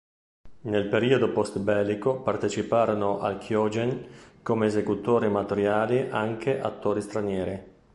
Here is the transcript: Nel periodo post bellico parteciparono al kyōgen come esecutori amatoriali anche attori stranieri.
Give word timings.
Nel 0.61 0.87
periodo 0.87 1.31
post 1.31 1.59
bellico 1.59 2.21
parteciparono 2.23 3.19
al 3.19 3.35
kyōgen 3.35 4.39
come 4.41 4.65
esecutori 4.65 5.27
amatoriali 5.27 6.09
anche 6.09 6.59
attori 6.59 7.01
stranieri. 7.03 7.63